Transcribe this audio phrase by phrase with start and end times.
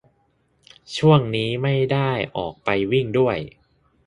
[0.95, 3.37] ช่วงนี้ไม่ได้ออกไปวิ่งด้วย